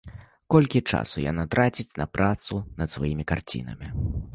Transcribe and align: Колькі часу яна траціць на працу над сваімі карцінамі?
Колькі 0.55 0.81
часу 0.93 1.21
яна 1.25 1.45
траціць 1.57 1.87
на 2.03 2.09
працу 2.19 2.61
над 2.81 2.89
сваімі 2.97 3.23
карцінамі? 3.35 3.87